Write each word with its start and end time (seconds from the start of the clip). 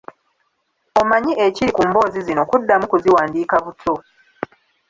Omanyi 1.01 1.33
ekiri 1.45 1.71
ku 1.77 1.81
mboozi 1.87 2.19
zino 2.27 2.41
kuddamu 2.49 2.85
kuziwandiika 2.91 3.55
buto. 3.65 3.93